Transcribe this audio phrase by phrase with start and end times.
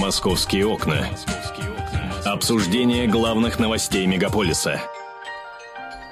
[0.00, 1.06] «Московские окна».
[2.24, 4.80] Обсуждение главных новостей мегаполиса–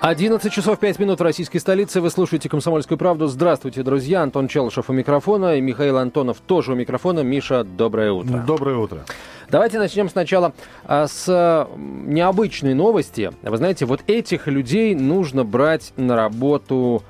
[0.00, 2.00] 11 часов 5 минут в российской столице.
[2.00, 3.26] Вы слушаете «Комсомольскую правду».
[3.26, 4.22] Здравствуйте, друзья.
[4.22, 7.20] Антон Челышев у микрофона и Михаил Антонов тоже у микрофона.
[7.20, 8.44] Миша, доброе утро.
[8.46, 9.04] Доброе утро.
[9.50, 10.52] Давайте начнем сначала
[10.84, 13.32] а, с необычной новости.
[13.42, 17.02] Вы знаете, вот этих людей нужно брать на работу,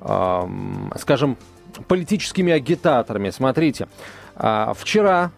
[0.00, 1.36] скажем,
[1.88, 3.28] политическими агитаторами.
[3.28, 3.86] Смотрите,
[4.34, 5.30] а, вчера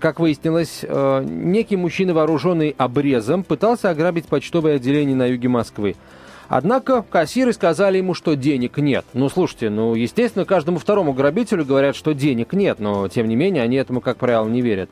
[0.00, 5.96] как выяснилось, э, некий мужчина, вооруженный обрезом, пытался ограбить почтовое отделение на юге Москвы.
[6.48, 9.04] Однако кассиры сказали ему, что денег нет.
[9.14, 13.62] Ну, слушайте, ну, естественно, каждому второму грабителю говорят, что денег нет, но, тем не менее,
[13.62, 14.90] они этому, как правило, не верят.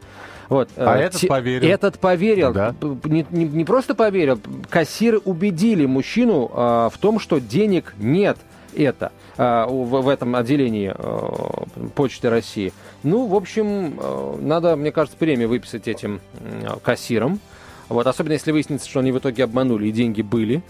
[0.48, 0.70] Вот.
[0.77, 1.68] А э, этот поверил?
[1.68, 2.52] Этот поверил.
[2.52, 2.74] Да?
[3.05, 8.38] Не, не, не просто поверил, кассиры убедили мужчину э, в том, что денег нет
[8.82, 12.73] это э, в, этом отделении э, Почты России.
[13.02, 16.20] Ну, в общем, э, надо, мне кажется, премию выписать этим
[16.82, 17.41] кассирам.
[17.88, 20.62] Вот, особенно если выяснится, что они в итоге обманули и деньги были.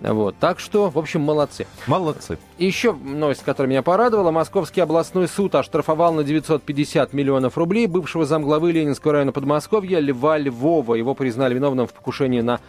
[0.00, 0.34] Вот.
[0.40, 1.66] Так что, в общем, молодцы.
[1.86, 2.38] Молодцы.
[2.58, 4.30] Еще новость, которая меня порадовала.
[4.30, 10.94] Московский областной суд оштрафовал на 950 миллионов рублей бывшего замглавы Ленинского района Подмосковья Льва Львова.
[10.94, 12.60] Его признали виновным в покушении на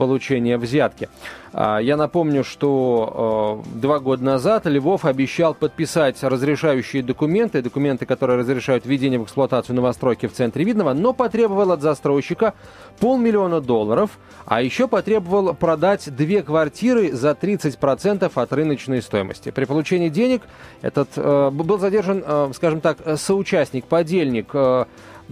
[0.00, 1.10] получения взятки.
[1.52, 8.38] А, я напомню, что э, два года назад Львов обещал подписать разрешающие документы, документы, которые
[8.38, 12.54] разрешают введение в эксплуатацию новостройки в центре Видного, но потребовал от застройщика
[12.98, 19.50] полмиллиона долларов, а еще потребовал продать две квартиры за 30% от рыночной стоимости.
[19.50, 20.40] При получении денег
[20.80, 24.54] этот э, был задержан, э, скажем так, соучастник, подельник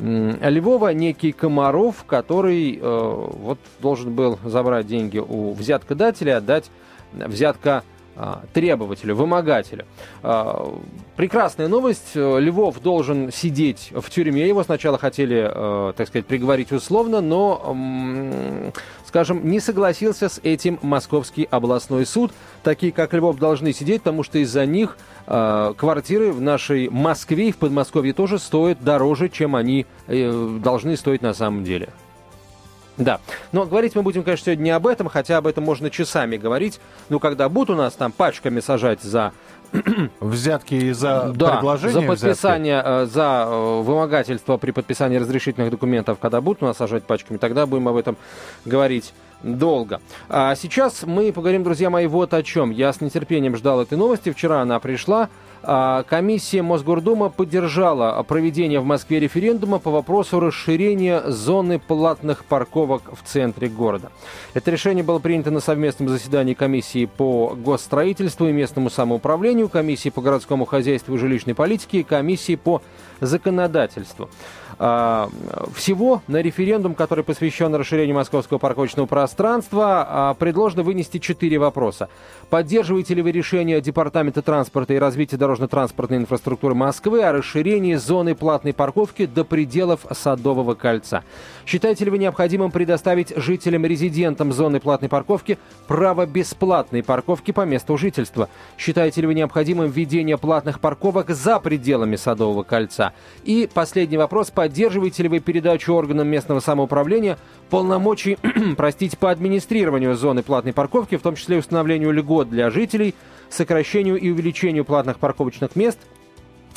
[0.00, 6.70] Львова некий Комаров, который э, вот должен был забрать деньги у взяткодателя, отдать
[7.12, 7.82] взятка
[8.52, 9.84] требователю, вымогателю.
[10.22, 10.66] Э,
[11.16, 12.14] прекрасная новость.
[12.14, 14.46] Львов должен сидеть в тюрьме.
[14.46, 18.72] Его сначала хотели, э, так сказать, приговорить условно, но
[19.08, 22.32] скажем, не согласился с этим Московский областной суд.
[22.62, 27.52] Такие, как Львов, должны сидеть, потому что из-за них э, квартиры в нашей Москве и
[27.52, 31.88] в Подмосковье тоже стоят дороже, чем они э, должны стоить на самом деле.
[32.98, 33.20] Да,
[33.52, 36.80] но говорить мы будем, конечно, сегодня не об этом, хотя об этом можно часами говорить.
[37.08, 39.32] Ну, когда будут у нас там пачками сажать за
[40.20, 43.02] Взятки и за да, предложение за подписание, взятки?
[43.02, 47.66] Э, за э, вымогательство при подписании разрешительных документов, когда будут у нас сажать пачками, тогда
[47.66, 48.16] будем об этом
[48.64, 50.00] говорить долго.
[50.28, 52.70] А сейчас мы поговорим, друзья мои, вот о чем.
[52.70, 54.32] Я с нетерпением ждал этой новости.
[54.32, 55.28] Вчера она пришла.
[55.62, 63.26] А, комиссия Мосгордума поддержала проведение в Москве референдума по вопросу расширения зоны платных парковок в
[63.26, 64.10] центре города.
[64.54, 70.20] Это решение было принято на совместном заседании комиссии по госстроительству и местному самоуправлению, комиссии по
[70.20, 72.82] городскому хозяйству и жилищной политике и комиссии по
[73.20, 74.28] законодательству.
[74.80, 75.28] А,
[75.74, 82.08] всего на референдум, который посвящен расширению московского парковочного пространства, а, предложено вынести четыре вопроса.
[82.48, 88.72] Поддерживаете ли вы решение Департамента транспорта и развития дорожно-транспортной инфраструктуры Москвы о расширении зоны платной
[88.72, 91.24] парковки до пределов Садового кольца?
[91.68, 98.48] Считаете ли вы необходимым предоставить жителям-резидентам зоны платной парковки право бесплатной парковки по месту жительства?
[98.78, 103.12] Считаете ли вы необходимым введение платных парковок за пределами Садового кольца?
[103.44, 104.50] И последний вопрос.
[104.50, 107.36] Поддерживаете ли вы передачу органам местного самоуправления
[107.68, 108.38] полномочий,
[108.78, 113.14] простите, по администрированию зоны платной парковки, в том числе установлению льгот для жителей,
[113.50, 115.98] сокращению и увеличению платных парковочных мест,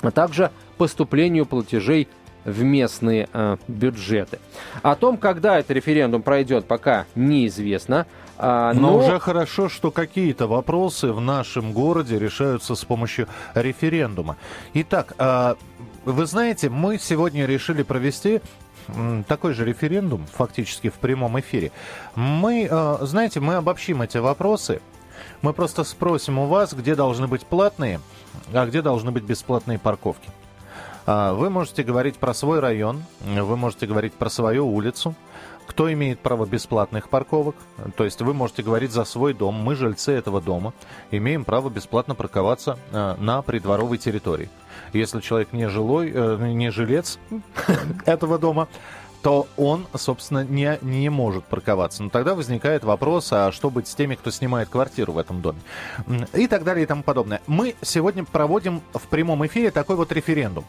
[0.02, 2.10] а также поступлению платежей
[2.46, 4.40] в местные э, бюджеты.
[4.82, 8.08] О том, когда этот референдум пройдет, пока неизвестно.
[8.38, 8.92] А, но...
[8.92, 14.38] но уже хорошо, что какие-то вопросы в нашем городе решаются с помощью референдума.
[14.74, 15.56] Итак, э,
[16.06, 18.42] вы знаете, мы сегодня решили провести
[19.28, 21.72] такой же референдум, фактически в прямом эфире.
[22.16, 24.82] Мы, э, знаете, мы обобщим эти вопросы.
[25.42, 28.00] Мы просто спросим у вас, где должны быть платные,
[28.54, 30.30] а где должны быть бесплатные парковки.
[31.06, 35.16] А, вы можете говорить про свой район, вы можете говорить про свою улицу,
[35.68, 37.56] кто имеет право бесплатных парковок.
[37.96, 39.56] То есть вы можете говорить за свой дом.
[39.56, 40.74] Мы, жильцы этого дома,
[41.12, 44.50] имеем право бесплатно парковаться э, на придворовой территории.
[44.92, 47.20] Если человек не жилой, э, не жилец
[48.06, 48.68] этого дома,
[49.22, 52.04] то он, собственно, не, не может парковаться.
[52.04, 55.60] Но тогда возникает вопрос, а что быть с теми, кто снимает квартиру в этом доме?
[56.34, 57.42] И так далее и тому подобное.
[57.48, 60.66] Мы сегодня проводим в прямом эфире такой вот референдум.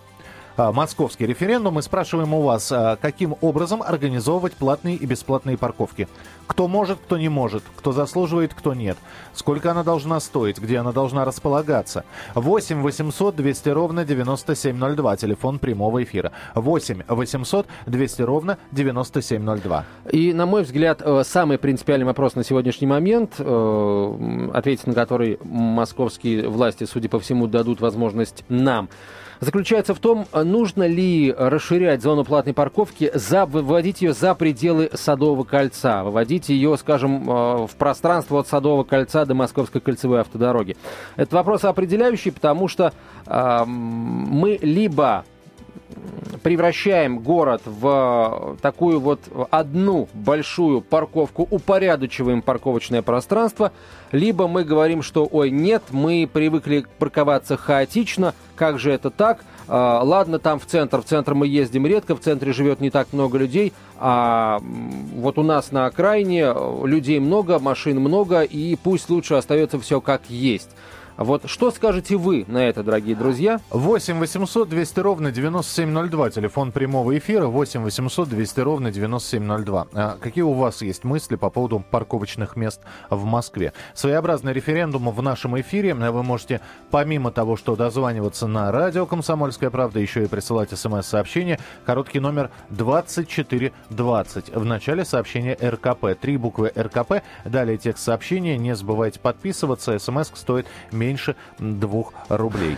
[0.57, 1.75] А, московский референдум.
[1.75, 6.09] Мы спрашиваем у вас, а, каким образом организовывать платные и бесплатные парковки.
[6.47, 8.99] Кто может, кто не может, кто заслуживает, кто нет.
[9.33, 12.05] Сколько она должна стоить, где она должна располагаться.
[12.35, 16.33] 8 800 200 ровно 9702, телефон прямого эфира.
[16.55, 19.85] 8 800 200 ровно 9702.
[20.11, 25.39] И, на мой взгляд, э, самый принципиальный вопрос на сегодняшний момент, э, ответить на который
[25.43, 28.89] московские власти, судя по всему, дадут возможность нам–
[29.43, 35.43] заключается в том, нужно ли расширять зону платной парковки, за, выводить ее за пределы Садового
[35.43, 40.77] кольца, выводить ее, скажем, э, в пространство от Садового кольца до Московской кольцевой автодороги.
[41.17, 42.93] Это вопрос определяющий, потому что
[43.27, 45.25] э, мы либо
[46.43, 49.21] превращаем город в такую вот
[49.51, 53.73] одну большую парковку, упорядочиваем парковочное пространство,
[54.11, 59.45] либо мы говорим, что, ой, нет, мы привыкли парковаться хаотично, как же это так?
[59.69, 63.13] А, ладно, там в центр, в центр мы ездим редко, в центре живет не так
[63.13, 64.61] много людей, а
[65.15, 66.53] вот у нас на окраине
[66.85, 70.71] людей много, машин много, и пусть лучше остается все как есть.
[71.19, 73.61] Вот что скажете вы на это, дорогие друзья?
[73.71, 79.87] 8 800 200 ровно 9702, телефон прямого эфира 8 800 200 ровно 9702.
[79.93, 82.81] А какие у вас есть мысли по поводу парковочных мест
[83.11, 83.75] в Москве?
[83.95, 85.95] Своеобразный референдум в нашем эфире.
[85.95, 86.61] Вы можете,
[86.91, 91.59] помимо того, что дозваниваться на радио «Комсомольская правда», еще и присылать смс-сообщение.
[91.85, 94.55] Короткий номер 2420.
[94.55, 96.19] В начале сообщения РКП.
[96.19, 97.23] Три буквы РКП.
[97.45, 98.57] Далее текст сообщения.
[98.57, 99.99] Не забывайте подписываться.
[99.99, 100.67] СМС стоит
[101.03, 102.77] меньше двух рублей.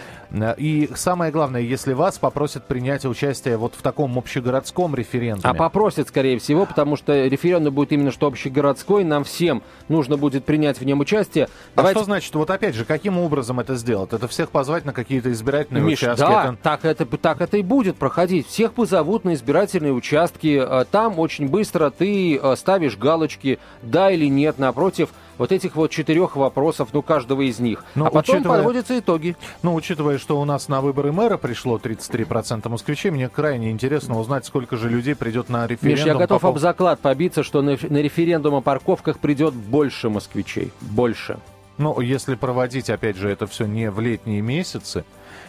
[0.57, 5.49] И самое главное, если вас попросят принять участие вот в таком общегородском референдуме.
[5.49, 10.45] А попросят, скорее всего, потому что референдум будет именно что общегородской, нам всем нужно будет
[10.45, 11.45] принять в нем участие.
[11.45, 12.01] А Давайте...
[12.01, 14.13] что значит, вот опять же, каким образом это сделать?
[14.13, 16.21] Это всех позвать на какие-то избирательные Миш, участки?
[16.21, 16.57] Да, это...
[16.63, 18.49] Так, это, так это и будет проходить.
[18.49, 20.61] Всех позовут на избирательные участки.
[20.61, 25.91] Э, там очень быстро ты э, ставишь галочки «да» или «нет» напротив вот этих вот
[25.91, 27.85] четырех вопросов, ну, каждого из них.
[27.95, 29.37] Ну, а потом учитывая, подводятся итоги.
[29.63, 34.47] Ну, учитывая, что у нас на выборы мэра пришло 33% москвичей, мне крайне интересно узнать,
[34.47, 36.05] сколько же людей придет на референдум.
[36.05, 36.49] Миш, я готов по...
[36.49, 40.73] об заклад побиться, что на, на референдум о парковках придет больше москвичей.
[40.81, 41.39] Больше.
[41.77, 45.05] Ну, если проводить, опять же, это все не в летние месяцы,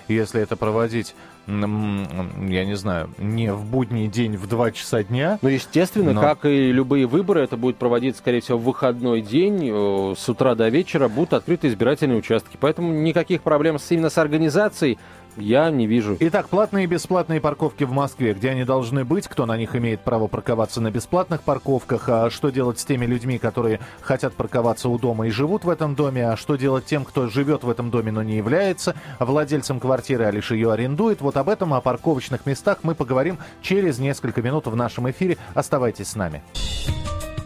[0.08, 1.16] если это проводить
[1.48, 5.40] я не знаю, не в будний день в 2 часа дня.
[5.42, 6.22] Ну, естественно, но...
[6.22, 10.70] как и любые выборы, это будет проводиться, скорее всего, в выходной день, с утра до
[10.70, 12.58] вечера будут открыты избирательные участки.
[12.60, 14.98] Поэтому никаких проблем именно с организацией
[15.38, 16.18] я не вижу.
[16.20, 18.34] Итак, платные и бесплатные парковки в Москве.
[18.34, 19.28] Где они должны быть?
[19.28, 22.08] Кто на них имеет право парковаться на бесплатных парковках?
[22.08, 25.96] А что делать с теми людьми, которые хотят парковаться у дома и живут в этом
[25.96, 26.30] доме?
[26.30, 30.32] А что делать тем, кто живет в этом доме, но не является владельцем квартиры, а
[30.32, 31.22] лишь ее арендует?
[31.22, 35.38] Вот об этом, о парковочных местах мы поговорим через несколько минут в нашем эфире.
[35.54, 36.44] Оставайтесь с нами.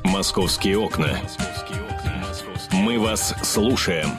[0.04, 1.18] Московские окна.
[2.72, 4.10] Мы вас слушаем.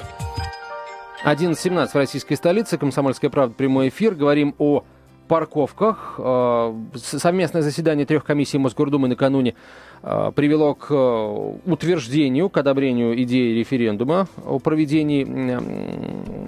[1.24, 2.78] 11.17 в российской столице.
[2.78, 3.54] Комсомольская правда.
[3.54, 4.14] Прямой эфир.
[4.14, 4.84] Говорим о
[5.28, 6.14] парковках.
[6.18, 9.54] Э, совместное заседание трех комиссий Мосгордумы накануне
[10.02, 15.22] э, привело к э, утверждению, к одобрению идеи референдума о проведении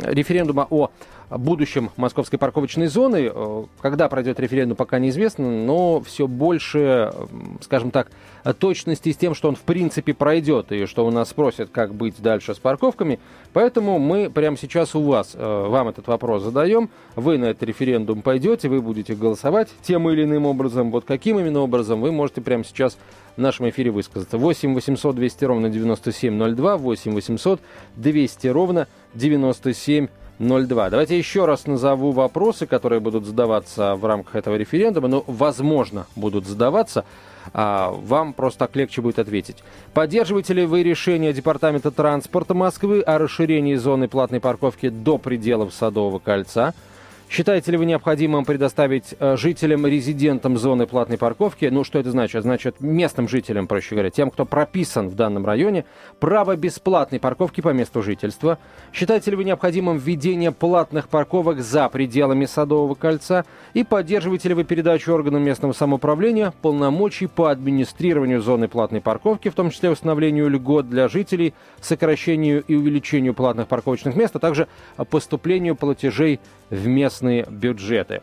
[0.03, 0.91] референдума о
[1.39, 3.33] будущем московской парковочной зоны.
[3.81, 7.13] Когда пройдет референдум, пока неизвестно, но все больше,
[7.61, 8.11] скажем так,
[8.59, 12.21] точности с тем, что он в принципе пройдет и что у нас спросят, как быть
[12.21, 13.21] дальше с парковками.
[13.53, 16.91] Поэтому мы прямо сейчас у вас, э, вам этот вопрос задаем.
[17.15, 20.91] Вы на этот референдум пойдете, вы будете голосовать тем или иным образом.
[20.91, 22.99] Вот каким именно образом, вы можете прямо сейчас
[23.37, 24.39] в нашем эфире высказаться.
[24.39, 27.61] 8 800 200 ровно 9702, 8 800
[27.97, 30.22] 200 ровно 9702.
[30.91, 36.47] Давайте еще раз назову вопросы, которые будут задаваться в рамках этого референдума, но, возможно, будут
[36.47, 37.05] задаваться
[37.53, 39.57] а, вам просто так легче будет ответить.
[39.95, 46.19] Поддерживаете ли вы решение Департамента транспорта Москвы о расширении зоны платной парковки до пределов Садового
[46.19, 46.75] кольца?
[47.33, 52.43] Считаете ли вы необходимым предоставить э, жителям, резидентам зоны платной парковки, ну что это значит?
[52.43, 55.87] Значит, местным жителям, проще говоря, тем, кто прописан в данном районе,
[56.21, 58.59] право бесплатной парковки по месту жительства?
[58.93, 63.47] Считаете ли вы необходимым введение платных парковок за пределами Садового кольца?
[63.73, 69.55] И поддерживаете ли вы передачу органам местного самоуправления полномочий по администрированию зоны платной парковки, в
[69.55, 74.69] том числе установлению льгот для жителей, сокращению и увеличению платных парковочных мест, а также
[75.09, 76.39] поступлению платежей
[76.73, 78.23] в местные бюджеты.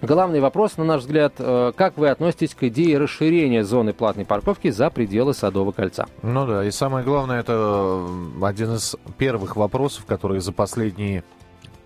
[0.00, 4.70] Главный вопрос, на наш взгляд, э, как вы относитесь к идее расширения зоны платной парковки
[4.70, 6.06] за пределы Садового кольца?
[6.22, 8.06] Ну да, и самое главное, это
[8.40, 11.24] один из первых вопросов, которые за последние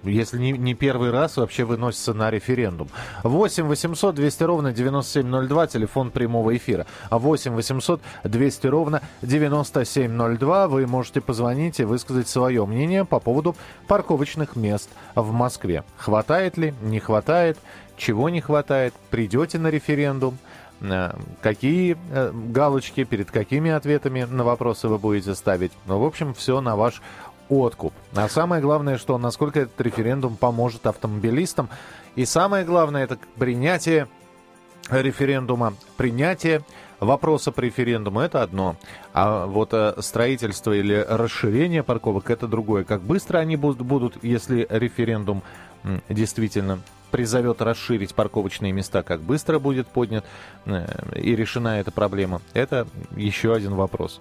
[0.02, 2.88] если не, не первый раз, вообще выносится на референдум.
[3.22, 6.86] 8 800 200 ровно 9702, телефон прямого эфира.
[7.10, 10.68] 8 800 200 ровно 9702.
[10.68, 13.56] Вы можете позвонить и высказать свое мнение по поводу
[13.88, 15.84] парковочных мест в Москве.
[15.96, 17.58] Хватает ли, не хватает,
[17.96, 20.38] чего не хватает, придете на референдум–
[20.82, 25.72] Э, какие э, галочки, перед какими ответами на вопросы вы будете ставить.
[25.86, 27.00] Ну, в общем, все на ваш
[27.60, 27.92] откуп.
[28.14, 31.68] А самое главное, что насколько этот референдум поможет автомобилистам.
[32.16, 34.08] И самое главное, это принятие
[34.90, 36.62] референдума, принятие
[37.00, 38.76] вопроса по референдуму– это одно.
[39.12, 42.84] А вот э, строительство или расширение парковок– это другое.
[42.84, 45.42] Как быстро они будут, если референдум
[46.08, 46.80] действительно
[47.10, 50.24] призовет расширить парковочные места, как быстро будет поднят
[50.64, 54.20] э, и решена эта проблема, это еще один вопрос.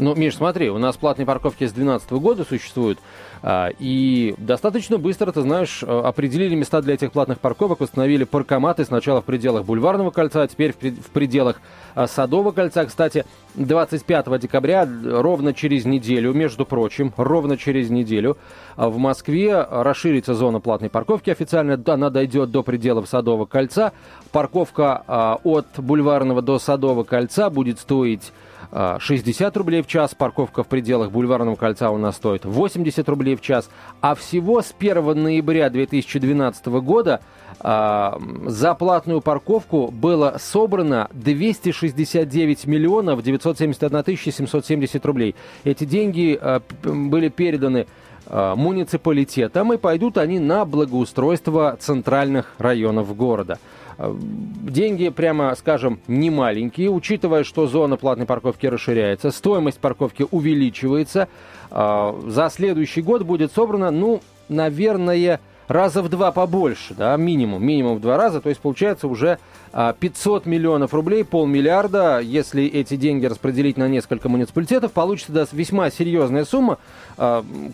[0.00, 2.98] Ну, Миш, смотри, у нас платные парковки с 2012 года существуют,
[3.42, 8.86] а, и достаточно быстро, ты знаешь, э, определили места для этих платных парковок, установили паркоматы
[8.86, 11.60] сначала в пределах Бульварного кольца, а теперь в пределах
[11.94, 12.86] а, Садового кольца.
[12.86, 13.26] Кстати,
[13.56, 18.38] 25 декабря, ровно через неделю, между прочим, ровно через неделю,
[18.76, 23.92] а, в Москве расширится зона платной парковки официально, она дойдет до пределов Садового кольца.
[24.32, 28.32] Парковка от Бульварного до Садового кольца будет стоить
[28.72, 33.40] 60 рублей в час, парковка в пределах Бульварного кольца у нас стоит 80 рублей в
[33.40, 33.68] час,
[34.00, 37.20] а всего с 1 ноября 2012 года
[37.58, 45.34] а, за платную парковку было собрано 269 миллионов 971 тысяча 770 рублей.
[45.64, 47.86] Эти деньги а, были переданы
[48.26, 53.58] а, муниципалитетам, и пойдут они на благоустройство центральных районов города.
[54.00, 54.14] Э,
[54.62, 61.28] деньги, прямо скажем, не маленькие, учитывая, что зона платной парковки расширяется, стоимость парковки увеличивается.
[61.70, 67.98] Э, за следующий год будет собрано, ну, наверное, раза в два побольше, да, минимум, минимум
[67.98, 69.38] в два раза, то есть получается уже
[69.72, 75.90] 500 э, миллионов рублей, полмиллиарда, если эти деньги распределить на несколько муниципалитетов, получится да, весьма
[75.90, 76.78] серьезная сумма,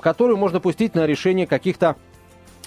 [0.00, 1.95] которую можно пустить на решение каких-то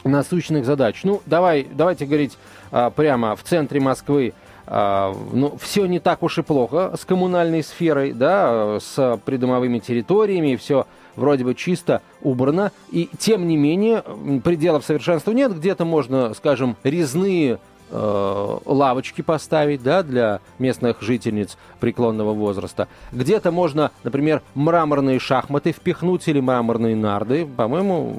[0.07, 1.01] насущных задач.
[1.03, 2.37] Ну, давай, давайте говорить
[2.71, 4.33] а, прямо в центре Москвы.
[4.71, 10.55] А, ну, все не так уж и плохо с коммунальной сферой, да, с придомовыми территориями,
[10.55, 12.71] все вроде бы чисто убрано.
[12.91, 14.03] И тем не менее,
[14.43, 15.55] пределов совершенства нет.
[15.57, 17.59] Где-то можно, скажем, резные
[17.91, 22.87] э, лавочки поставить, да, для местных жительниц преклонного возраста.
[23.11, 27.45] Где-то можно, например, мраморные шахматы впихнуть или мраморные нарды.
[27.45, 28.15] По-моему,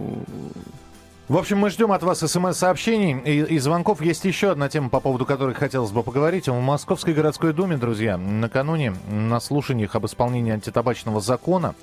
[1.31, 4.03] в общем, мы ждем от вас смс-сообщений и, и звонков.
[4.03, 6.49] Есть еще одна тема, по поводу которой хотелось бы поговорить.
[6.49, 11.77] В Московской городской думе, друзья, накануне на слушаниях об исполнении антитабачного закона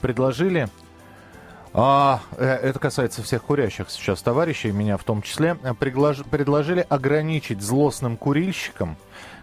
[0.00, 0.68] предложили
[1.74, 5.56] а, э, это касается всех курящих сейчас товарищей, меня в том числе.
[5.80, 8.96] Приглаж, предложили ограничить злостным курильщикам,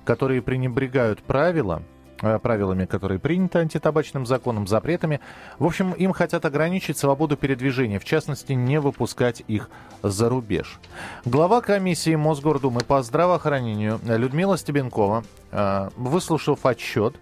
[0.05, 1.83] которые пренебрегают правила,
[2.19, 5.19] правилами, которые приняты антитабачным законом, запретами.
[5.57, 9.69] В общем, им хотят ограничить свободу передвижения, в частности, не выпускать их
[10.03, 10.79] за рубеж.
[11.25, 17.15] Глава комиссии Мосгордумы по здравоохранению Людмила Стебенкова, э, выслушав отчет,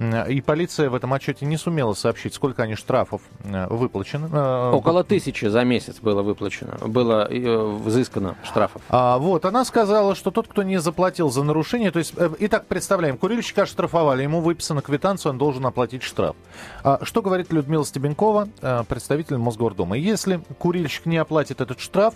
[0.00, 4.28] и полиция в этом отчете не сумела сообщить, сколько они штрафов э, выплачено.
[4.32, 8.80] Э, Около тысячи за месяц было выплачено, было э, взыскано штрафов.
[8.88, 13.18] А, вот, она сказала, что тот, кто не заплатил за нарушение, то есть, итак, представляем,
[13.18, 16.34] курильщика штрафовали, ему выписана квитанция, он должен оплатить штраф.
[16.82, 18.48] А, что говорит Людмила Стебенкова,
[18.88, 19.98] представитель Мосгордумы?
[19.98, 22.14] Если курильщик не оплатит этот штраф,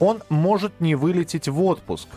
[0.00, 2.08] он может не вылететь в отпуск.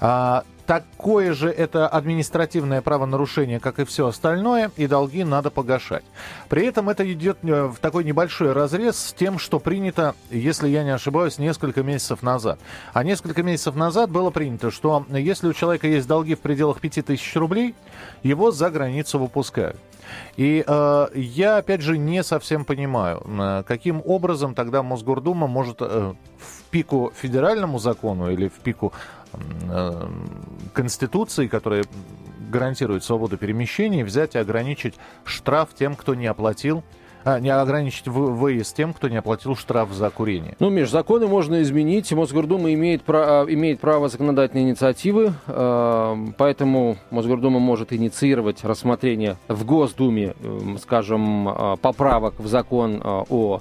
[0.00, 6.04] А, такое же это административное правонарушение, как и все остальное, и долги надо погашать.
[6.50, 10.84] При этом это идет э, в такой небольшой разрез с тем, что принято, если я
[10.84, 12.60] не ошибаюсь, несколько месяцев назад.
[12.92, 17.36] А несколько месяцев назад было принято, что если у человека есть долги в пределах 5000
[17.36, 17.74] рублей,
[18.22, 19.78] его за границу выпускают.
[20.36, 26.14] И э, я, опять же, не совсем понимаю, э, каким образом тогда Мосгордума может э,
[26.38, 28.92] в пику федеральному закону или в пику
[29.70, 30.08] Э,
[30.72, 31.84] Конституции, которая
[32.50, 36.84] гарантирует свободу перемещения, взять и ограничить штраф тем, кто не оплатил
[37.24, 40.56] а, не ограничить выезд тем, кто не оплатил штраф за курение.
[40.58, 42.12] Ну, Миш, законы можно изменить.
[42.12, 49.64] Мосгордума имеет, про, а, имеет право законодательной инициативы, э, поэтому Мосгордума может инициировать рассмотрение в
[49.64, 53.60] Госдуме, э, скажем, э, поправок в закон э, о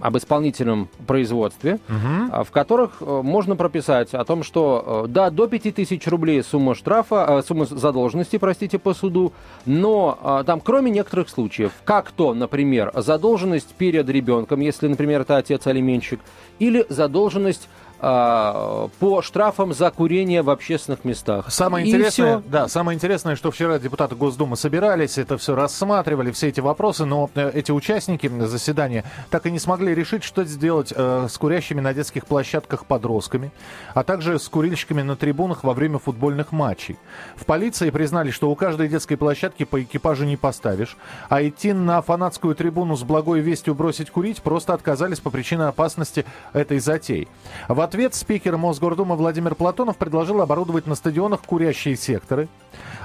[0.00, 2.44] об исполнительном производстве, угу.
[2.44, 7.66] в которых э, можно прописать о том, что да, до 5000 рублей сумма штрафа, сумма
[7.66, 9.32] задолженности, простите, по суду,
[9.64, 16.20] но там кроме некоторых случаев, как то, например, задолженность перед ребенком, если, например, это отец-алименщик,
[16.58, 17.68] или задолженность
[18.04, 21.52] а, по штрафам за курение в общественных местах.
[21.52, 26.58] Самое интересное, да, самое интересное, что вчера депутаты Госдумы собирались, это все рассматривали, все эти
[26.58, 31.38] вопросы, но э, эти участники заседания так и не смогли решить, что сделать э, с
[31.38, 33.52] курящими на детских площадках подростками,
[33.94, 36.98] а также с курильщиками на трибунах во время футбольных матчей.
[37.36, 40.96] В полиции признали, что у каждой детской площадки по экипажу не поставишь,
[41.28, 46.24] а идти на фанатскую трибуну с благой вестью бросить курить просто отказались по причине опасности
[46.52, 47.28] этой затеи.
[47.68, 52.48] В ответ спикер Мосгордумы Владимир Платонов предложил оборудовать на стадионах курящие секторы.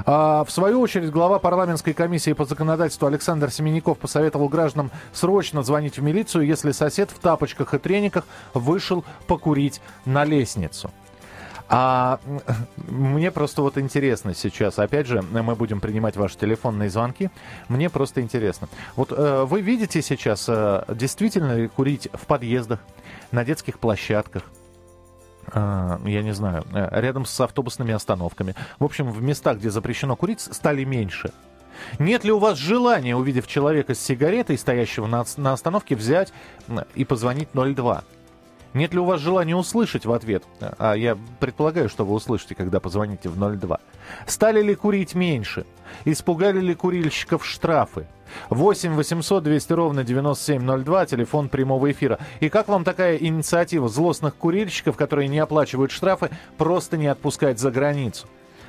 [0.05, 5.97] А, в свою очередь, глава парламентской комиссии по законодательству Александр Семенников посоветовал гражданам срочно звонить
[5.97, 10.89] в милицию, если сосед в тапочках и трениках вышел покурить на лестницу.
[11.67, 12.21] А
[12.77, 17.29] мне просто вот интересно сейчас, опять же, мы будем принимать ваши телефонные звонки.
[17.67, 18.69] Мне просто интересно.
[18.95, 22.79] Вот э, вы видите сейчас, э, действительно ли курить в подъездах,
[23.33, 24.43] на детских площадках,
[25.53, 28.55] я не знаю, э, рядом с автобусными остановками.
[28.79, 31.31] В общем, в местах, где запрещено курить, стали меньше.
[31.99, 36.33] Нет ли у вас желания, увидев человека с сигаретой, стоящего на, на остановке, взять
[36.95, 38.03] и позвонить 02?
[38.77, 40.43] Нет ли у вас желания услышать в ответ?
[40.77, 43.79] А я предполагаю, что вы услышите, когда позвоните в 02.
[44.27, 45.65] Стали ли курить меньше?
[46.05, 48.05] Испугали ли курильщиков штрафы?
[48.51, 52.19] 8 800 200 ровно 9702, телефон прямого эфира.
[52.39, 57.71] И как вам такая инициатива злостных курильщиков, которые не оплачивают штрафы, просто не отпускать за
[57.71, 58.27] границу?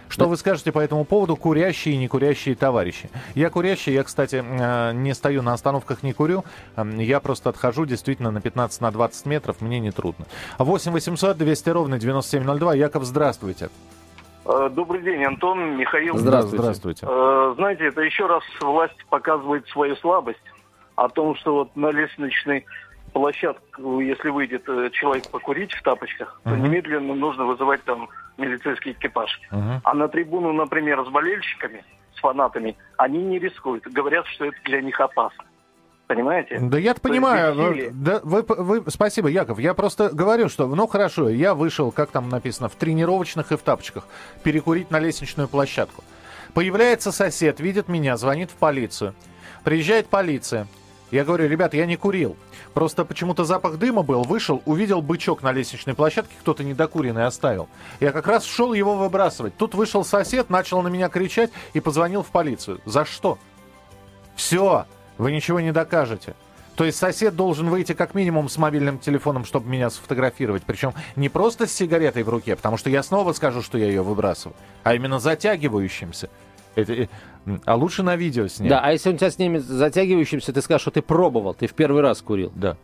[0.08, 3.10] Что вы скажете по этому поводу, курящие и некурящие товарищи?
[3.34, 6.44] Я курящий, я, кстати, э, не стою на остановках, не курю.
[6.76, 10.26] Я просто отхожу действительно на 15 на 20 метров, мне не трудно.
[10.58, 12.74] 8 800 200 ровно 9702.
[12.74, 13.68] Яков, здравствуйте.
[14.46, 16.16] Э, добрый день, Антон, Михаил.
[16.16, 16.62] Здравствуйте.
[16.62, 17.06] Здравствуйте.
[17.08, 20.38] Э, знаете, это еще раз власть показывает свою слабость
[20.96, 22.64] о том, что вот на лестничной
[23.12, 29.40] площадке, если выйдет человек покурить в тапочках, то немедленно нужно вызывать там милицейский экипаж.
[29.50, 29.80] Uh-huh.
[29.82, 33.84] А на трибуну, например, с болельщиками, с фанатами, они не рискуют.
[33.84, 35.44] Говорят, что это для них опасно.
[36.06, 36.58] Понимаете?
[36.58, 37.54] Да я понимаю.
[37.54, 39.58] Вы, да, вы, вы, спасибо, Яков.
[39.58, 43.60] Я просто говорю, что, ну хорошо, я вышел, как там написано, в тренировочных и в
[43.60, 44.06] тапочках,
[44.42, 46.02] перекурить на лестничную площадку.
[46.54, 49.14] Появляется сосед, видит меня, звонит в полицию.
[49.64, 50.66] Приезжает полиция.
[51.10, 52.36] Я говорю, ребят, я не курил.
[52.74, 57.68] Просто почему-то запах дыма был, вышел, увидел бычок на лестничной площадке, кто-то недокуренный оставил.
[58.00, 59.56] Я как раз шел его выбрасывать.
[59.56, 62.80] Тут вышел сосед, начал на меня кричать и позвонил в полицию.
[62.84, 63.38] За что?
[64.36, 66.34] Все, вы ничего не докажете.
[66.76, 70.62] То есть сосед должен выйти как минимум с мобильным телефоном, чтобы меня сфотографировать.
[70.64, 74.02] Причем не просто с сигаретой в руке, потому что я снова скажу, что я ее
[74.02, 76.30] выбрасываю, а именно затягивающимся.
[76.78, 77.06] Это, э,
[77.64, 78.70] а лучше на видео снять.
[78.70, 82.02] Да, а если он тебя снимет затягивающимся, ты скажешь, что ты пробовал, ты в первый
[82.02, 82.52] раз курил.
[82.54, 82.76] Да.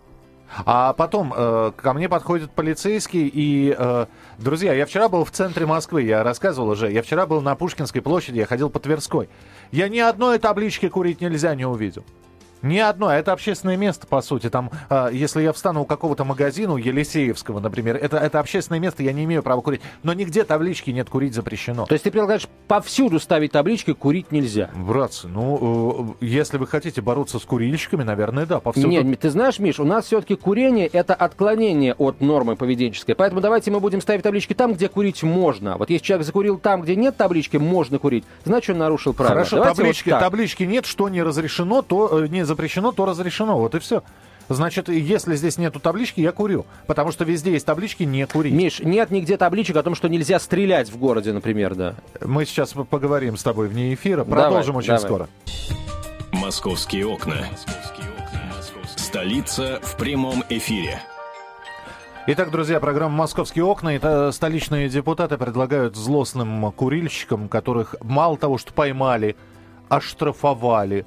[0.67, 3.75] А потом э, ко мне подходит полицейский и...
[3.77, 4.07] Э,
[4.39, 6.91] друзья, я вчера был в центре Москвы, я рассказывал уже.
[6.91, 9.29] Я вчера был на Пушкинской площади, я ходил по Тверской.
[9.71, 12.05] Я ни одной таблички курить нельзя не увидел.
[12.63, 13.13] Ни одно.
[13.13, 14.49] Это общественное место, по сути.
[14.51, 19.03] Там, э, если я встану у какого-то магазина, у Елисеевского, например, это, это общественное место,
[19.03, 19.81] я не имею права курить.
[20.03, 21.87] Но нигде таблички нет, курить запрещено.
[21.87, 24.71] То есть ты предлагаешь повсюду ставить таблички, курить нельзя?
[24.75, 28.89] Братцы, ну, э, если вы хотите бороться с курильщиками, наверное, да, повсюду.
[28.89, 33.15] Нет, ты знаешь, Миш, у нас все-таки курение— это отклонение от нормы поведенческой.
[33.15, 35.77] Поэтому давайте мы будем ставить таблички там, где курить можно.
[35.77, 39.45] Вот если человек закурил там, где нет таблички, можно курить, значит, он нарушил правила.
[39.45, 42.54] Хорошо, таблички, вот таблички нет, что не разрешено, то э, не запрещено,
[42.93, 43.59] то разрешено.
[43.59, 44.03] Вот и все.
[44.49, 46.67] Значит, если здесь нету таблички, я курю.
[46.87, 48.53] Потому что везде есть таблички «не курить».
[48.53, 51.95] Миш, нет нигде табличек о том, что нельзя стрелять в городе, например, да.
[52.23, 54.25] Мы сейчас поговорим с тобой вне эфира.
[54.25, 55.03] Продолжим давай, очень давай.
[55.03, 55.29] скоро.
[56.33, 57.47] «Московские окна».
[58.97, 61.01] Столица в прямом эфире.
[62.27, 63.91] Итак, друзья, программа «Московские окна».
[63.91, 69.37] Это столичные депутаты предлагают злостным курильщикам, которых мало того, что поймали,
[69.89, 71.07] оштрафовали,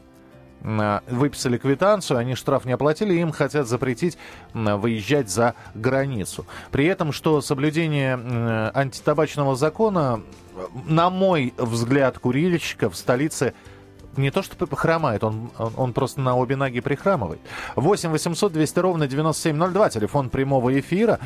[1.08, 4.18] выписали квитанцию, они штраф не оплатили, им хотят запретить
[4.54, 6.46] выезжать за границу.
[6.72, 8.20] При этом, что соблюдение
[8.74, 10.22] антитабачного закона,
[10.86, 13.54] на мой взгляд, курильщика в столице
[14.18, 17.40] не то что хромает, он, он, он просто на обе ноги прихрамывает.
[17.76, 21.20] 8 800 200 ровно 9702, телефон прямого эфира.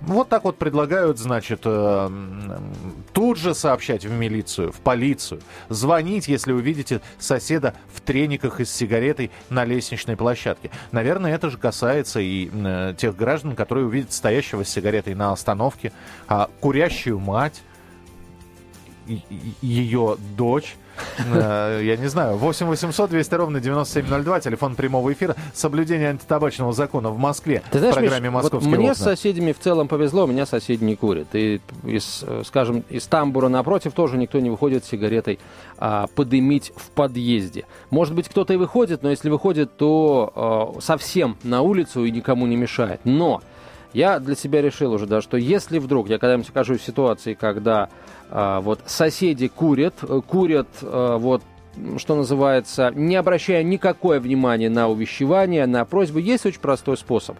[0.00, 2.10] Вот так вот предлагают, значит, э,
[3.12, 5.40] ту тут же сообщать в милицию, в полицию.
[5.68, 10.70] Звонить, если увидите соседа в трениках и с сигаретой на лестничной площадке.
[10.90, 15.92] Наверное, это же касается и э, тех граждан, которые увидят стоящего с сигаретой на остановке,
[16.26, 17.62] а курящую мать,
[19.60, 20.76] ее дочь.
[21.34, 27.10] Э, я не знаю, 8 800 200 ровно 9702, телефон прямого эфира, соблюдение антитабачного закона
[27.10, 29.02] в Москве Ты знаешь, в программе Миш, «Московские вот мне окна».
[29.02, 31.28] с соседями в целом повезло, у меня соседи не курят.
[31.34, 35.38] И, из, э, скажем, из тамбура напротив тоже никто не выходит с сигаретой
[35.78, 37.64] а, подымить в подъезде.
[37.90, 42.46] Может быть, кто-то и выходит, но если выходит, то а, совсем на улицу и никому
[42.46, 43.00] не мешает.
[43.04, 43.42] Но
[43.92, 47.90] я для себя решил уже, да, что если вдруг я когда-нибудь окажусь в ситуации, когда
[48.60, 51.42] вот соседи курят, э, курят а, вот
[51.96, 57.38] что называется, не обращая никакое внимания на увещевание, на просьбу, есть очень простой способ.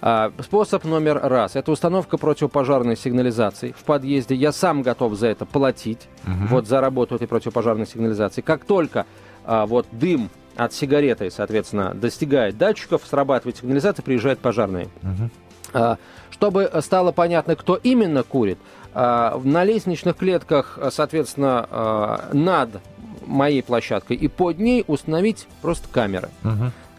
[0.00, 1.56] А, способ номер раз.
[1.56, 4.36] Это установка противопожарной сигнализации в подъезде.
[4.36, 8.40] Я сам готов за это платить, вот за работу этой противопожарной сигнализации.
[8.40, 9.06] Как только
[9.44, 14.88] а, вот дым от сигареты, соответственно, достигает датчиков, срабатывает сигнализация, приезжает пожарные.
[15.72, 15.96] А,
[16.42, 18.58] Чтобы стало понятно, кто именно курит,
[18.94, 22.80] а, на лестничных клетках, а, соответственно, а, над
[23.24, 26.30] моей площадкой и под ней установить просто камеры.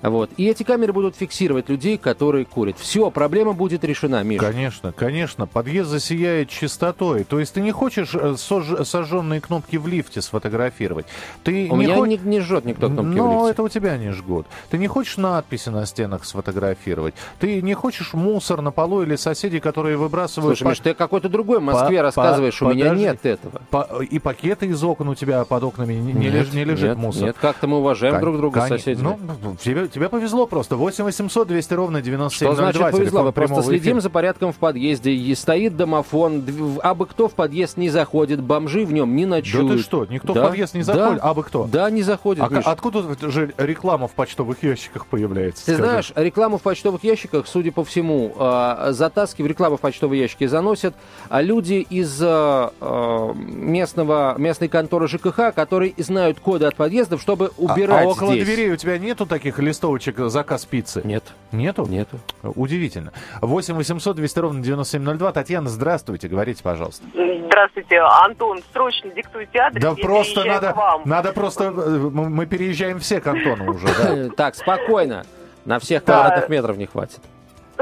[0.04, 0.30] Вот.
[0.38, 2.78] И эти камеры будут фиксировать людей, которые курят.
[2.78, 4.40] Все, проблема будет решена, Миша.
[4.46, 5.48] Конечно, конечно.
[5.48, 7.24] Подъезд засияет чистотой.
[7.24, 11.06] То есть ты не хочешь э, сож- сожженные кнопки в лифте сфотографировать.
[11.44, 13.52] Ты У не меня хо- не, не жжет никто кнопки Но в лифте.
[13.52, 14.46] это у тебя не жгут.
[14.70, 17.16] Ты не хочешь надписи на стенах сфотографировать.
[17.40, 20.58] Ты не хочешь мусор на полу или соседей, которые выбрасывают...
[20.58, 23.04] Слушай, па- Миш, ты какой-то другой Москве по- рассказываешь, у меня подожди.
[23.04, 23.62] нет этого.
[23.70, 26.98] па- И пакеты из окон у тебя под окнами не, не Нет, не лежит нет,
[26.98, 27.24] мусор.
[27.24, 29.18] Нет, как-то мы уважаем Кон- друг друга кон- соседями.
[29.42, 30.76] Ну, тебе, тебе повезло просто.
[30.76, 32.56] 8 800 200 ровно 9702.
[32.56, 33.24] Что значит повезло?
[33.24, 34.00] Мы просто следим эфира.
[34.02, 35.12] за порядком в подъезде.
[35.12, 39.68] И стоит домофон, дв- абы кто в подъезд не заходит, бомжи в нем не ночуют.
[39.70, 41.22] Да ты что, никто Да, в подъезд не заходит?
[41.22, 41.66] да, Абы кто?
[41.72, 42.44] Да, не заходит.
[42.44, 42.64] А Миш.
[42.66, 45.66] откуда же реклама в почтовых ящиках появляется?
[45.66, 45.90] Ты скажи?
[45.90, 50.96] знаешь, рекламу в почтовых ящиках, судя по всему, э, затаскивают, рекламу в почтовые ящики заносят
[51.30, 57.52] а люди из э, э, местного, местной конторы ЖКХ, которые знают коды от подъездов, чтобы
[57.58, 58.46] А- убирать а, около здесь.
[58.46, 59.83] дверей у тебя нету таких листовочек
[60.20, 61.02] э, заказ пиццы?
[61.04, 61.86] Нет, Нету?
[61.86, 62.20] нету.
[62.44, 63.12] Удивительно.
[63.42, 65.32] 8 800 200 ровно 9702.
[65.32, 67.04] Татьяна, здравствуйте, говорите, пожалуйста.
[67.14, 69.82] Здравствуйте, Антон, срочно диктуйте адрес.
[69.82, 74.30] Да просто надо, надо просто, э, мы переезжаем все к Антону уже, да.
[74.36, 75.26] Так, спокойно.
[75.66, 77.20] На всех квадратных метров не хватит.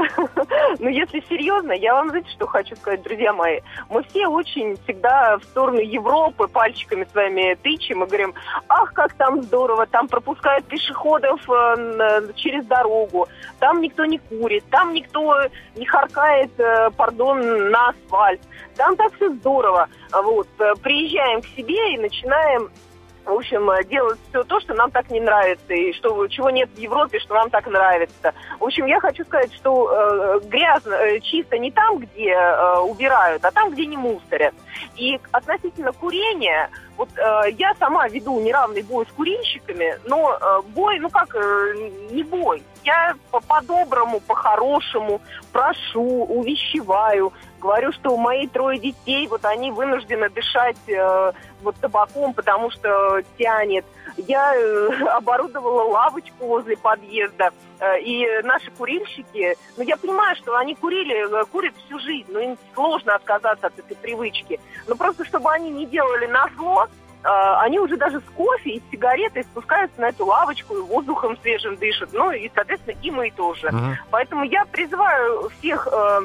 [0.78, 3.60] Ну, если серьезно, я вам, знаете, что хочу сказать, друзья мои?
[3.88, 8.34] Мы все очень всегда в сторону Европы пальчиками своими тычем и говорим,
[8.68, 14.92] ах, как там здорово, там пропускают пешеходов э, через дорогу, там никто не курит, там
[14.92, 15.34] никто
[15.76, 18.40] не харкает, э, пардон, на асфальт,
[18.76, 19.88] там так все здорово.
[20.12, 22.70] Вот, э, приезжаем к себе и начинаем
[23.24, 26.70] в общем, э, делать все то, что нам так не нравится, и что, чего нет
[26.74, 28.34] в Европе, что нам так нравится.
[28.58, 33.44] В общем, я хочу сказать, что э, грязно, э, чисто не там, где э, убирают,
[33.44, 34.54] а там, где не мусорят.
[34.96, 40.98] И относительно курения, вот э, я сама веду неравный бой с курильщиками, но э, бой,
[40.98, 41.74] ну как, э,
[42.10, 42.62] не бой.
[42.84, 45.20] Я по- по-доброму, по-хорошему
[45.52, 47.32] прошу, увещеваю,
[47.62, 53.22] говорю, что у мои трое детей, вот они вынуждены дышать э, вот табаком, потому что
[53.38, 53.84] тянет.
[54.16, 60.74] Я э, оборудовала лавочку возле подъезда, э, и наши курильщики, ну я понимаю, что они
[60.74, 64.60] курили, э, курят всю жизнь, но им сложно отказаться от этой привычки.
[64.88, 66.88] Но просто чтобы они не делали на зло,
[67.22, 71.38] э, они уже даже с кофе и с сигаретой спускаются на эту лавочку и воздухом
[71.40, 72.10] свежим дышат.
[72.12, 73.70] Ну и, соответственно, и мы тоже.
[73.70, 73.96] Мгм.
[74.10, 76.20] Поэтому я призываю всех э,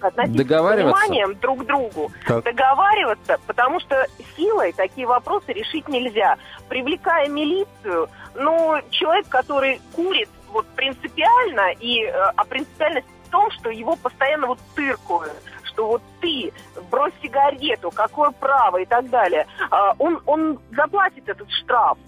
[0.00, 1.00] относиться с Договариваться?
[1.02, 2.44] пониманием друг к другу, Так.
[2.44, 4.06] договариваться, потому что
[4.36, 6.36] силой такие вопросы решить нельзя.
[6.68, 13.70] Привлекая милицию, ну, человек, который курит вот принципиально, и, э, а принципиальность в том, что
[13.70, 15.32] его постоянно вот тыркают,
[15.64, 16.52] что вот ты
[16.90, 21.98] брось сигарету, какое право и так далее, А, он, он заплатит этот штраф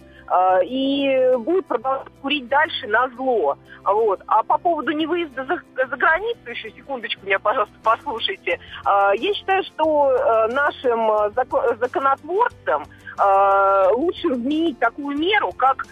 [0.65, 3.59] и будет продолжать курить дальше на зло.
[3.85, 4.21] Вот.
[4.27, 8.61] А по поводу невыезда за, за границу, еще секундочку меня, пожалуйста, послушайте.
[8.85, 12.85] А, Я считаю, что э, нашим э, зако- законотворцам
[13.19, 15.87] э, лучше вменить такую меру, как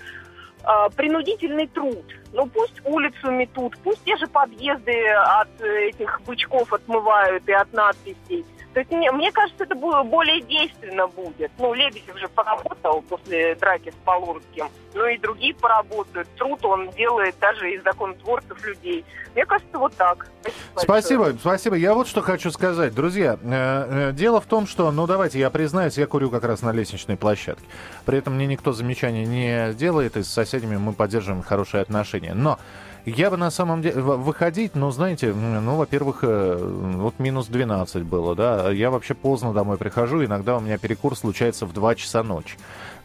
[0.96, 2.04] принудительный труд.
[2.34, 8.44] Ну пусть улицу метут, пусть те же подъезды от этих бычков отмывают и от надписей.
[8.78, 11.50] То есть мне, мне кажется, это будет более действенно будет.
[11.58, 16.28] Ну, Лебедев же поработал после драки с Полонским, ну и другие поработают.
[16.36, 19.04] Труд он делает даже из законотворцев людей.
[19.34, 20.28] Мне кажется, вот так.
[20.76, 21.40] Спасибо, большое.
[21.40, 21.74] спасибо.
[21.74, 22.94] Я вот что хочу сказать.
[22.94, 26.62] Друзья, э, э, дело в том, что, ну давайте, я признаюсь, я курю как раз
[26.62, 27.66] на лестничной площадке.
[28.04, 32.32] При этом мне никто замечаний не делает, и с соседями мы поддерживаем хорошие отношения.
[32.32, 32.60] Но
[33.04, 34.00] я бы на самом деле...
[34.00, 36.56] Выходить, ну, знаете, ну, во-первых, э,
[36.96, 38.70] вот минус 12 было, да.
[38.70, 42.56] Я вообще поздно домой прихожу, иногда у меня перекур случается в 2 часа ночи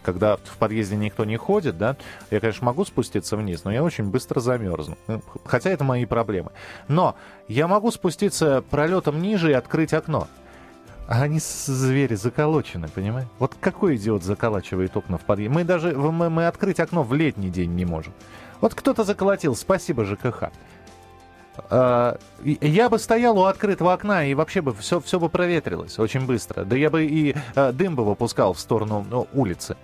[0.03, 1.95] когда в подъезде никто не ходит, да,
[2.29, 4.97] я, конечно, могу спуститься вниз, но я очень быстро замерзну.
[5.07, 6.51] Ну, хотя это мои проблемы.
[6.87, 7.15] Но
[7.47, 10.27] я могу спуститься пролетом ниже и открыть окно.
[11.07, 13.27] А они звери заколочены, понимаешь?
[13.39, 15.53] Вот какой идиот заколачивает окна в подъезде?
[15.53, 18.13] Мы даже мы, мы открыть окно в летний день не можем.
[18.63, 20.43] Вот кто-то заколотил, спасибо ЖКХ.
[21.69, 26.25] А, я бы стоял у открытого окна, и вообще бы все, все бы проветрилось очень
[26.25, 26.63] быстро.
[26.63, 29.75] Да я бы и а, дым бы выпускал в сторону ну, улицы.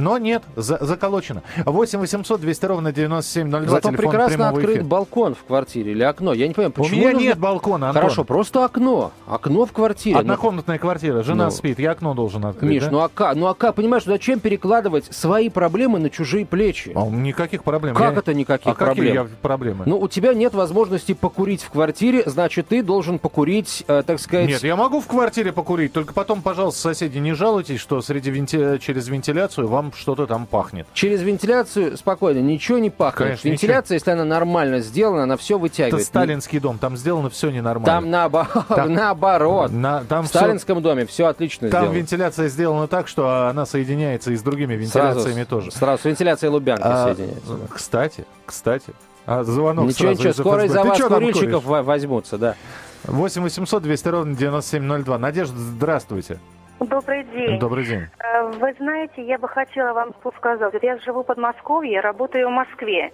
[0.00, 1.42] Но нет, за, заколочено.
[1.64, 3.70] 8 800 200 ровно 9702.
[3.70, 4.84] Зато прекрасно открыт эфира.
[4.84, 6.32] балкон в квартире или окно.
[6.32, 6.96] Я не понимаю, почему...
[6.96, 7.26] У меня нужно...
[7.26, 8.02] нет балкона, Антон.
[8.02, 9.12] Хорошо, просто окно.
[9.26, 10.16] Окно в квартире.
[10.16, 10.20] Ну.
[10.20, 10.80] Однокомнатная ну...
[10.80, 11.50] квартира, жена ну...
[11.50, 12.70] спит, я окно должен открыть.
[12.70, 12.90] Миш, да?
[12.90, 16.92] ну а, ну а понимаешь, зачем перекладывать свои проблемы на чужие плечи?
[16.94, 17.94] А, никаких проблем.
[17.94, 18.18] Как я...
[18.18, 19.16] это никаких а проблем?
[19.16, 19.84] Какие я проблемы?
[19.86, 24.48] Ну, у тебя нет возможности покурить в квартире, значит, ты должен покурить, э, так сказать...
[24.48, 28.78] Нет, я могу в квартире покурить, только потом, пожалуйста, соседи, не жалуйтесь, что среди венти...
[28.78, 30.86] через вентиляцию вам что-то там пахнет.
[30.94, 33.18] Через вентиляцию спокойно, ничего не пахнет.
[33.18, 34.12] Конечно, Вентиляция, ничего.
[34.12, 36.02] если она нормально сделана, она все вытягивает.
[36.02, 38.00] Это сталинский дом, там сделано все ненормально.
[38.00, 38.46] Там, наобо...
[38.68, 39.70] там наоборот.
[39.70, 40.38] На, там в все...
[40.38, 41.88] сталинском доме все отлично там сделано.
[41.88, 45.70] Там вентиляция сделана так, что она соединяется и с другими вентиляциями сразу, тоже.
[45.70, 47.58] Сразу с вентиляцией Лубянки а, соединяется.
[47.72, 48.92] Кстати, кстати.
[49.26, 52.56] А звонок Ничего, ничего, скоро из-за вас курильщиков возьмутся, да.
[53.04, 55.18] 8 800 200 ровно 9702.
[55.18, 56.38] Надежда, здравствуйте.
[56.80, 57.58] Добрый день.
[57.58, 58.06] Добрый день.
[58.18, 60.72] Э, вы знаете, я бы хотела вам сказать.
[60.80, 63.12] Я живу в Подмосковье, работаю в Москве.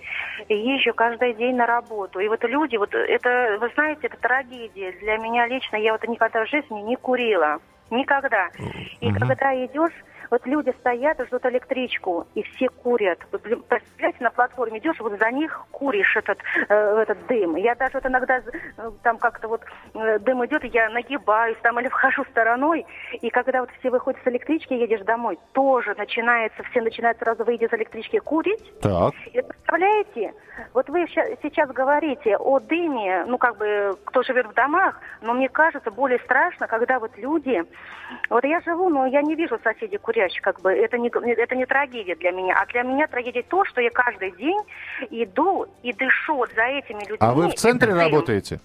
[0.49, 2.21] Езжу каждый день на работу.
[2.21, 4.93] И вот люди, вот это, вы знаете, это трагедия.
[5.01, 7.59] Для меня лично, я вот никогда в жизни не курила.
[7.91, 8.51] Никогда.
[9.01, 9.19] И угу.
[9.19, 9.95] когда идешь
[10.31, 13.19] вот люди стоят и ждут электричку, и все курят.
[13.31, 17.57] Представляете, на платформе идешь, вот за них куришь этот, э, этот дым.
[17.57, 19.63] Я даже вот иногда э, там как-то вот
[19.95, 22.87] э, дым идет, и я нагибаюсь там или вхожу стороной.
[23.21, 27.65] И когда вот все выходят с электрички, едешь домой, тоже начинается, все начинают сразу выйти
[27.65, 28.81] из электрички курить.
[28.81, 29.15] Так.
[29.33, 30.35] И представляете,
[30.75, 35.49] вот вы сейчас говорите о дыме, ну как бы кто живет в домах, но мне
[35.49, 37.63] кажется более страшно, когда вот люди,
[38.31, 41.55] вот я живу, но я не вижу соседей курить курящих, как бы это не, это
[41.55, 42.57] не трагедия для меня.
[42.61, 44.59] А для меня трагедия то, что я каждый день
[45.11, 47.19] иду и дышу за этими людьми.
[47.21, 48.61] А вы в центре работаете?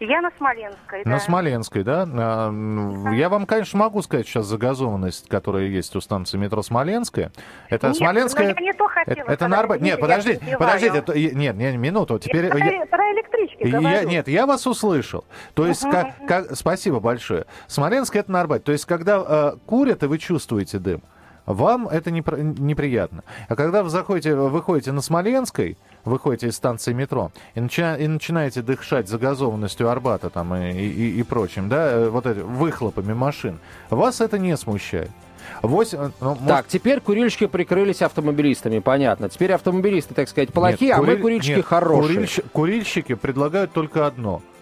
[0.00, 1.10] Я на Смоленской, да.
[1.10, 2.06] На Смоленской, да?
[2.06, 7.32] А, я вам, конечно, могу сказать сейчас загазованность, которая есть у станции метро Смоленская.
[7.70, 8.48] Это нет, Смоленская...
[8.48, 9.84] я не то хотела Это, это на Арбате.
[9.84, 10.98] Нет, подождите, подождите.
[10.98, 12.18] Это, нет, нет, минуту.
[12.18, 12.44] Теперь...
[12.44, 15.24] Я, про электрички я, Нет, я вас услышал.
[15.54, 15.90] То есть, uh-huh.
[15.90, 17.46] как, как, спасибо большое.
[17.66, 18.64] Смоленская это на Арбате.
[18.64, 21.02] То есть, когда э, курят, и вы чувствуете дым,
[21.46, 22.22] вам это не,
[22.58, 23.22] неприятно.
[23.48, 28.62] А когда вы заходите, выходите на Смоленской, выходите из станции метро и, начи, и начинаете
[28.62, 33.58] дышать загазованностью Арбата там и, и, и прочим, да, э, вот эти выхлопами машин,
[33.90, 35.10] вас это не смущает.
[35.62, 36.46] 8, э, ну, может...
[36.46, 39.28] Так, теперь курильщики прикрылись автомобилистами, понятно.
[39.28, 41.12] Теперь автомобилисты, так сказать, плохие, Нет, куриль...
[41.12, 42.14] а мы курильщики Нет, хорошие.
[42.14, 42.40] Курильщ...
[42.52, 44.42] Курильщики предлагают только одно–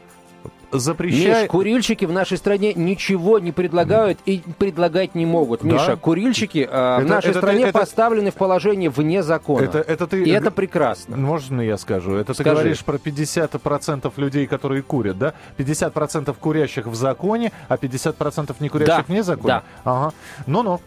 [0.78, 1.42] запрещает...
[1.42, 5.62] Миш, курильщики в нашей стране ничего не предлагают и предлагать не могут.
[5.62, 5.68] Да?
[5.68, 9.64] Миша, курильщики э, это, в нашей это, стране это, поставлены в положение вне закона.
[9.64, 10.22] Это, это ты...
[10.24, 11.16] И это прекрасно.
[11.16, 12.14] Можно я скажу?
[12.14, 12.50] Это Скажи.
[12.50, 15.34] ты говоришь про 50% людей, которые курят, да?
[15.58, 19.04] 50% курящих в законе, а 50% не курящих да.
[19.06, 19.62] вне закона?
[19.84, 19.90] Да.
[19.90, 20.14] Ага.
[20.46, 20.80] Ну-ну.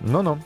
[0.00, 0.38] Ну-ну.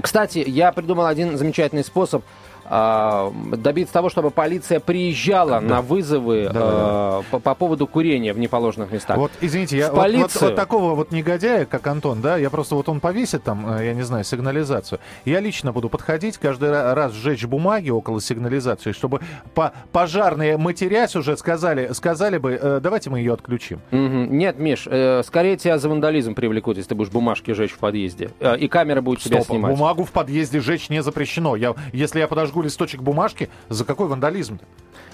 [0.00, 2.24] Кстати, я придумал один замечательный способ–
[2.68, 5.60] добиться того, чтобы полиция приезжала да.
[5.60, 9.16] на вызовы да, э, По, по поводу курения в неположенных местах.
[9.16, 12.88] Вот, извините, я вот, вот, вот такого вот негодяя, как Антон, да, я просто вот
[12.88, 14.98] он повесит там, э, я не знаю, сигнализацию.
[15.24, 19.20] Я лично буду подходить каждый раз сжечь бумаги около сигнализации, чтобы
[19.54, 23.80] по пожарные матерясь уже сказали, сказали бы, э, давайте мы ее отключим.
[23.90, 23.98] Угу.
[23.98, 28.30] Нет, Миш, э, скорее тебя за вандализм привлекут, если ты будешь бумажки жечь в подъезде.
[28.40, 29.74] Э, и камера будет Стоп, тебя снимать.
[29.74, 31.56] бумагу в подъезде жечь не запрещено.
[31.56, 34.64] Я, если я подожгу листочек бумажки, за какой вандализм -то?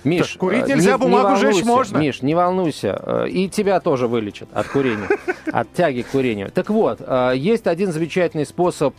[0.05, 1.99] Миш, так, курить э, нельзя, не, бумагу не жечь можно.
[1.99, 3.03] Миш, не волнуйся.
[3.05, 5.09] Э, и тебя тоже вылечат от курения,
[5.53, 6.51] от тяги к курению.
[6.53, 8.95] Так вот, э, есть один замечательный способ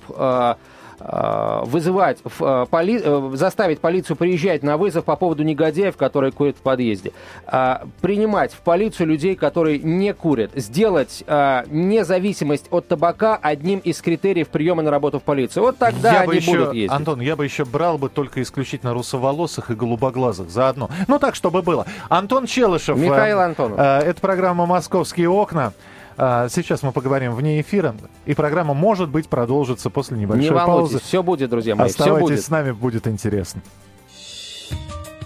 [0.99, 6.61] вызывать, э, поли, э, заставить полицию приезжать на вызов по поводу негодяев, которые курят в
[6.61, 7.11] подъезде,
[7.47, 14.01] э, принимать в полицию людей, которые не курят, сделать э, независимость от табака одним из
[14.01, 15.63] критериев приема на работу в полицию.
[15.63, 16.91] Вот тогда я они бы еще, будут ездить.
[16.91, 20.89] Антон, я бы еще брал бы только исключительно русоволосых и голубоглазых заодно.
[21.07, 21.85] Ну так, чтобы было.
[22.09, 22.97] Антон Челышев.
[22.97, 23.79] Михаил Антонов.
[23.79, 25.73] Э, это программа «Московские окна».
[26.19, 30.91] Э, сейчас мы поговорим вне эфира, и программа, может быть, продолжится после небольшой Не волнуйтесь,
[30.91, 30.99] паузы.
[31.05, 32.43] все будет, друзья мои, все Оставайтесь будет.
[32.43, 33.61] с нами, будет интересно.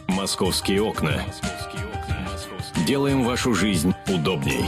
[0.08, 1.24] «Московские окна».
[2.86, 4.66] Делаем вашу жизнь удобней.